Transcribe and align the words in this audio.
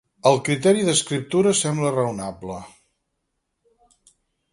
El 0.27 0.37
criteri 0.45 0.85
d'escriptura 0.85 1.53
sembla 1.59 1.91
raonable. 1.97 2.57